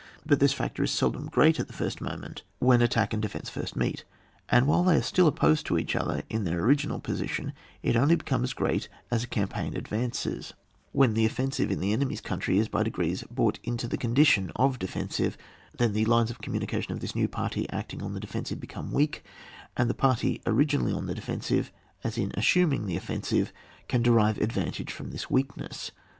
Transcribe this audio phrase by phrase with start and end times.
[0.25, 3.75] But this factor is seldom great at the first moment, when attack and defence first
[3.75, 3.85] 74 ON WAR.
[3.85, 4.55] [book VI.
[4.55, 7.95] meet, and wliile they are still opposed to ecuih other in their original position; it
[7.95, 10.53] only becomes g^eat as a campaign ad vancesy
[10.91, 14.79] when the offensive in the enemy's country is by degrees brought into the condition of
[14.79, 15.37] defensive;
[15.77, 19.23] then the lines of communication of this new party acting on the defensive, become weak,
[19.77, 21.71] and the party originally on the defensive,
[22.15, 23.53] in as suming the offensive
[23.87, 25.91] can derive advantage from this weakness.